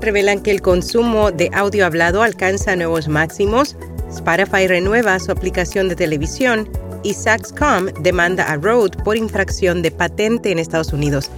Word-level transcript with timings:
revelan 0.00 0.40
que 0.40 0.50
el 0.50 0.62
consumo 0.62 1.30
de 1.32 1.50
audio 1.52 1.86
hablado 1.86 2.22
alcanza 2.22 2.76
nuevos 2.76 3.08
máximos, 3.08 3.76
Spotify 4.10 4.66
renueva 4.66 5.18
su 5.18 5.32
aplicación 5.32 5.88
de 5.88 5.96
televisión 5.96 6.68
y 7.02 7.14
Saxcom 7.14 7.86
demanda 8.00 8.44
a 8.44 8.56
Rode 8.56 8.96
por 9.04 9.16
infracción 9.16 9.82
de 9.82 9.90
patente 9.90 10.50
en 10.50 10.58
Estados 10.58 10.92
Unidos. 10.92 11.30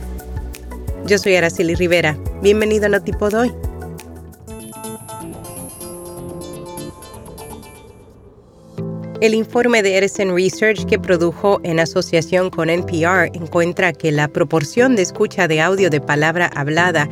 Yo 1.07 1.19
soy 1.19 1.37
Araceli 1.37 1.75
Rivera. 1.75 2.19
Bienvenido 2.43 2.87
a 2.87 2.91
Notipod 2.91 3.35
hoy. 3.35 3.53
El 9.21 9.35
informe 9.35 9.83
de 9.83 9.99
Edison 9.99 10.33
Research 10.33 10.87
que 10.87 10.97
produjo 10.97 11.61
en 11.65 11.81
asociación 11.81 12.51
con 12.51 12.71
NPR 12.71 13.35
encuentra 13.35 13.93
que 13.93 14.13
la 14.13 14.29
proporción 14.29 14.95
de 14.95 15.03
escucha 15.03 15.49
de 15.49 15.61
audio 15.61 15.91
de 15.91 16.01
palabra 16.01 16.47
hablada 16.55 17.09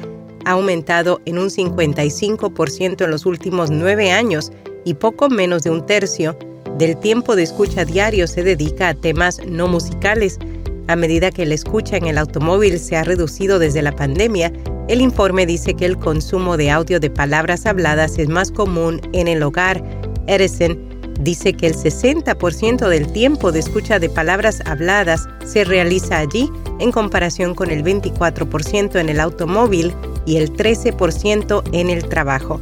ha 0.47 0.53
aumentado 0.53 1.21
en 1.27 1.39
un 1.39 1.49
55% 1.49 3.05
en 3.05 3.11
los 3.11 3.27
últimos 3.27 3.71
nueve 3.71 4.13
años 4.13 4.53
y 4.85 4.95
poco 4.95 5.29
menos 5.29 5.65
de 5.65 5.71
un 5.71 5.85
tercio 5.85 6.39
del 6.79 6.97
tiempo 6.97 7.35
de 7.35 7.43
escucha 7.43 7.85
diario 7.85 8.29
se 8.29 8.45
dedica 8.45 8.89
a 8.89 8.95
temas 8.95 9.41
no 9.45 9.67
musicales. 9.67 10.39
A 10.87 10.95
medida 10.95 11.33
que 11.33 11.47
la 11.47 11.55
escucha 11.55 11.97
en 11.97 12.07
el 12.07 12.17
automóvil 12.17 12.79
se 12.79 12.97
ha 12.97 13.03
reducido 13.03 13.59
desde 13.59 13.83
la 13.83 13.91
pandemia, 13.91 14.53
el 14.87 15.01
informe 15.01 15.47
dice 15.47 15.75
que 15.75 15.85
el 15.85 15.99
consumo 15.99 16.57
de 16.57 16.71
audio 16.71 17.01
de 17.01 17.11
palabras 17.11 17.67
habladas 17.67 18.17
es 18.19 18.29
más 18.29 18.53
común 18.53 19.01
en 19.13 19.27
el 19.27 19.43
hogar. 19.43 19.83
Edison 20.29 20.79
dice 21.21 21.55
que 21.55 21.67
el 21.67 21.75
60% 21.75 22.89
del 22.89 23.11
tiempo 23.11 23.51
de 23.51 23.59
escucha 23.59 23.99
de 23.99 24.11
palabras 24.11 24.61
habladas 24.65 25.27
se 25.45 25.65
realiza 25.65 26.19
allí 26.19 26.49
en 26.79 26.93
comparación 26.93 27.55
con 27.55 27.71
el 27.71 27.83
24% 27.83 29.01
en 29.01 29.09
el 29.09 29.19
automóvil 29.19 29.93
y 30.27 30.37
el 30.37 30.53
13% 30.53 31.63
en 31.73 31.89
el 31.89 32.09
trabajo. 32.09 32.61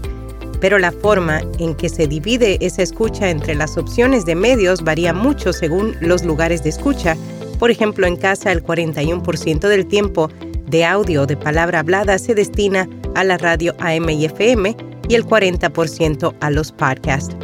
Pero 0.60 0.78
la 0.78 0.92
forma 0.92 1.42
en 1.58 1.74
que 1.74 1.88
se 1.88 2.06
divide 2.06 2.58
esa 2.60 2.82
escucha 2.82 3.30
entre 3.30 3.54
las 3.54 3.76
opciones 3.76 4.24
de 4.24 4.34
medios 4.34 4.82
varía 4.82 5.12
mucho 5.12 5.52
según 5.52 5.96
los 6.00 6.24
lugares 6.24 6.62
de 6.62 6.70
escucha. 6.70 7.16
Por 7.58 7.70
ejemplo, 7.70 8.06
en 8.06 8.16
casa 8.16 8.52
el 8.52 8.62
41% 8.62 9.68
del 9.68 9.86
tiempo 9.86 10.30
de 10.66 10.84
audio 10.84 11.26
de 11.26 11.36
palabra 11.36 11.80
hablada 11.80 12.18
se 12.18 12.34
destina 12.34 12.88
a 13.14 13.24
la 13.24 13.36
radio 13.36 13.74
AM 13.78 14.08
y 14.10 14.24
FM 14.24 14.76
y 15.08 15.14
el 15.14 15.24
40% 15.26 16.34
a 16.40 16.50
los 16.50 16.72
podcasts. 16.72 17.36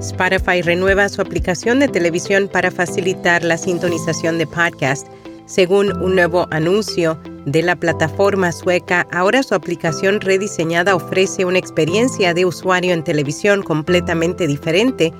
Spotify 0.00 0.62
renueva 0.62 1.08
su 1.08 1.20
aplicación 1.20 1.80
de 1.80 1.88
televisión 1.88 2.48
para 2.48 2.70
facilitar 2.70 3.42
la 3.42 3.58
sintonización 3.58 4.38
de 4.38 4.46
podcast. 4.46 5.08
Según 5.46 5.90
un 6.02 6.14
nuevo 6.14 6.46
anuncio 6.50 7.18
de 7.46 7.62
la 7.62 7.76
plataforma 7.76 8.52
sueca, 8.52 9.06
ahora 9.12 9.42
su 9.42 9.54
aplicación 9.54 10.20
rediseñada 10.20 10.94
ofrece 10.94 11.44
una 11.44 11.58
experiencia 11.58 12.34
de 12.34 12.44
usuario 12.44 12.92
en 12.92 13.04
televisión 13.04 13.62
completamente 13.62 14.46
diferente, 14.46 15.12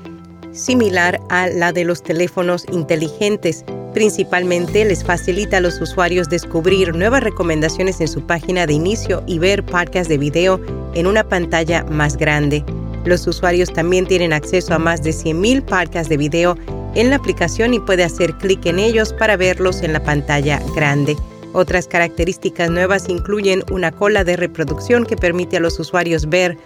similar 0.52 1.20
a 1.30 1.48
la 1.48 1.72
de 1.72 1.84
los 1.84 2.02
teléfonos 2.02 2.64
inteligentes. 2.70 3.64
Principalmente 3.94 4.84
les 4.84 5.04
facilita 5.04 5.58
a 5.58 5.60
los 5.60 5.80
usuarios 5.80 6.28
descubrir 6.28 6.94
nuevas 6.94 7.22
recomendaciones 7.22 8.00
en 8.00 8.08
su 8.08 8.26
página 8.26 8.66
de 8.66 8.74
inicio 8.74 9.22
y 9.26 9.38
ver 9.38 9.64
podcasts 9.64 10.08
de 10.08 10.18
video 10.18 10.60
en 10.94 11.06
una 11.06 11.24
pantalla 11.24 11.84
más 11.84 12.16
grande. 12.16 12.64
Los 13.04 13.26
usuarios 13.26 13.72
también 13.72 14.06
tienen 14.06 14.32
acceso 14.32 14.74
a 14.74 14.78
más 14.78 15.02
de 15.02 15.10
100.000 15.10 15.64
podcasts 15.64 16.08
de 16.08 16.16
video 16.16 16.56
en 16.94 17.10
la 17.10 17.16
aplicación 17.16 17.74
y 17.74 17.80
puede 17.80 18.04
hacer 18.04 18.34
clic 18.34 18.66
en 18.66 18.78
ellos 18.78 19.12
para 19.12 19.36
verlos 19.36 19.82
en 19.82 19.92
la 19.92 20.02
pantalla 20.02 20.60
grande. 20.74 21.16
Otras 21.58 21.88
características 21.88 22.70
nuevas 22.70 23.08
incluyen 23.08 23.64
una 23.72 23.90
cola 23.90 24.22
de 24.22 24.36
reproducción 24.36 25.04
que 25.04 25.16
permite 25.16 25.56
a 25.56 25.60
los 25.60 25.80
usuarios 25.80 26.28
ver 26.28 26.56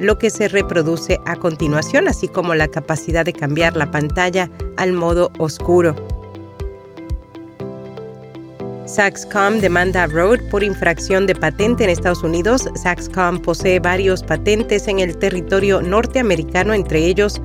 lo 0.00 0.18
que 0.18 0.28
se 0.28 0.48
reproduce 0.48 1.20
a 1.24 1.36
continuación, 1.36 2.08
así 2.08 2.26
como 2.26 2.56
la 2.56 2.66
capacidad 2.66 3.24
de 3.24 3.32
cambiar 3.32 3.76
la 3.76 3.92
pantalla 3.92 4.50
al 4.76 4.92
modo 4.92 5.30
oscuro. 5.38 5.94
Saxcom 8.86 9.60
demanda 9.60 10.02
a 10.02 10.06
Rode 10.08 10.42
por 10.50 10.64
infracción 10.64 11.28
de 11.28 11.36
patente 11.36 11.84
en 11.84 11.90
Estados 11.90 12.24
Unidos. 12.24 12.68
Saxcom 12.74 13.38
posee 13.40 13.78
varios 13.78 14.24
patentes 14.24 14.88
en 14.88 14.98
el 14.98 15.16
territorio 15.16 15.80
norteamericano, 15.80 16.74
entre 16.74 17.06
ellos 17.06 17.40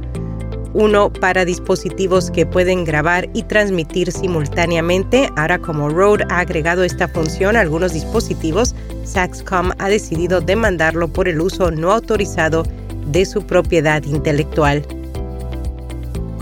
uno 0.75 1.11
para 1.11 1.45
dispositivos 1.45 2.29
que 2.29 2.45
pueden 2.45 2.83
grabar 2.83 3.27
y 3.33 3.43
transmitir 3.43 4.11
simultáneamente. 4.11 5.29
Ahora 5.37 5.57
como 5.57 5.89
Rode 5.89 6.25
ha 6.29 6.39
agregado 6.39 6.83
esta 6.83 7.07
función 7.07 7.55
a 7.55 7.61
algunos 7.61 7.93
dispositivos, 7.93 8.75
Saxcom 9.05 9.71
ha 9.79 9.89
decidido 9.89 10.41
demandarlo 10.41 11.07
por 11.07 11.27
el 11.27 11.41
uso 11.41 11.71
no 11.71 11.91
autorizado 11.91 12.63
de 13.07 13.25
su 13.25 13.41
propiedad 13.43 14.03
intelectual 14.03 14.85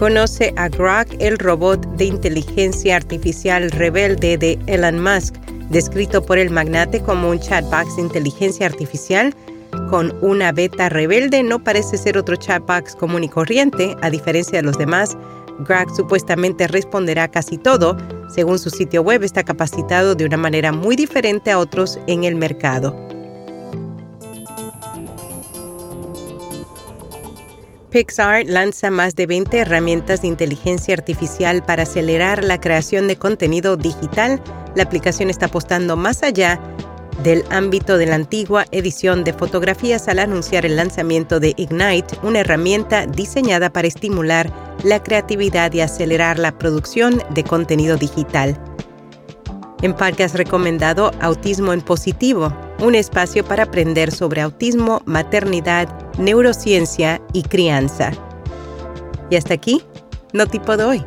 conoce 0.03 0.53
a 0.57 0.67
Grok, 0.67 1.07
el 1.19 1.37
robot 1.37 1.85
de 1.95 2.03
inteligencia 2.03 2.97
artificial 2.97 3.71
rebelde 3.71 4.37
de 4.37 4.59
Elon 4.67 5.01
Musk, 5.01 5.35
descrito 5.69 6.25
por 6.25 6.37
el 6.37 6.49
magnate 6.49 7.01
como 7.01 7.29
un 7.29 7.39
chatbox 7.39 7.95
de 7.95 8.01
inteligencia 8.01 8.65
artificial 8.65 9.33
con 9.93 10.11
una 10.21 10.51
beta 10.51 10.89
rebelde, 10.89 11.43
no 11.43 11.63
parece 11.63 11.99
ser 11.99 12.17
otro 12.17 12.35
chatbox 12.35 12.95
común 12.95 13.25
y 13.25 13.29
corriente, 13.29 13.95
a 14.01 14.09
diferencia 14.09 14.57
de 14.57 14.63
los 14.63 14.75
demás. 14.75 15.15
Grok 15.59 15.95
supuestamente 15.95 16.67
responderá 16.67 17.27
casi 17.27 17.59
todo. 17.59 17.95
Según 18.27 18.57
su 18.57 18.71
sitio 18.71 19.03
web, 19.03 19.21
está 19.21 19.43
capacitado 19.43 20.15
de 20.15 20.25
una 20.25 20.37
manera 20.37 20.71
muy 20.71 20.95
diferente 20.95 21.51
a 21.51 21.59
otros 21.59 21.99
en 22.07 22.23
el 22.23 22.33
mercado. 22.33 22.97
Pixar 27.91 28.47
lanza 28.47 28.89
más 28.89 29.13
de 29.13 29.27
20 29.27 29.59
herramientas 29.59 30.23
de 30.23 30.27
inteligencia 30.29 30.95
artificial 30.95 31.63
para 31.63 31.83
acelerar 31.83 32.43
la 32.43 32.59
creación 32.59 33.07
de 33.07 33.17
contenido 33.17 33.77
digital. 33.77 34.41
La 34.73 34.81
aplicación 34.81 35.29
está 35.29 35.45
apostando 35.45 35.95
más 35.95 36.23
allá 36.23 36.59
del 37.21 37.43
ámbito 37.49 37.97
de 37.97 38.07
la 38.07 38.15
antigua 38.15 38.65
edición 38.71 39.23
de 39.23 39.33
fotografías 39.33 40.07
al 40.07 40.19
anunciar 40.19 40.65
el 40.65 40.75
lanzamiento 40.75 41.39
de 41.39 41.53
Ignite, 41.57 42.17
una 42.23 42.39
herramienta 42.39 43.05
diseñada 43.05 43.71
para 43.71 43.87
estimular 43.87 44.51
la 44.83 45.01
creatividad 45.03 45.71
y 45.73 45.81
acelerar 45.81 46.39
la 46.39 46.57
producción 46.57 47.21
de 47.29 47.43
contenido 47.43 47.97
digital. 47.97 48.57
En 49.81 49.93
Parque 49.93 50.23
has 50.23 50.33
recomendado 50.33 51.11
Autismo 51.19 51.73
en 51.73 51.81
Positivo, 51.81 52.53
un 52.79 52.95
espacio 52.95 53.45
para 53.45 53.63
aprender 53.63 54.11
sobre 54.11 54.41
autismo, 54.41 55.01
maternidad, 55.05 55.89
neurociencia 56.17 57.21
y 57.33 57.43
crianza. 57.43 58.11
Y 59.29 59.35
hasta 59.35 59.53
aquí, 59.53 59.83
no 60.31 60.47
tipo 60.47 60.77
de 60.77 60.83
hoy. 60.83 61.05